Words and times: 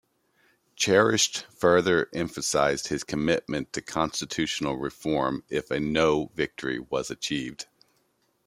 Charest 0.75 1.43
further 1.59 2.09
emphasized 2.11 2.87
his 2.87 3.03
commitment 3.03 3.71
to 3.73 3.83
constitutional 3.83 4.75
reform 4.77 5.43
if 5.47 5.69
a 5.69 5.79
"No" 5.79 6.31
victory 6.33 6.79
was 6.79 7.11
achieved. 7.11 7.67